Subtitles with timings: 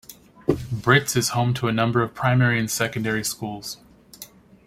[0.47, 3.77] Brits is home to a number of Primary and Secondary Schools.